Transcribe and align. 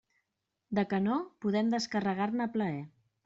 De 0.77 0.85
canó, 0.93 1.17
podem 1.45 1.69
descarregar-ne 1.75 2.47
a 2.47 2.51
plaer. 2.57 2.81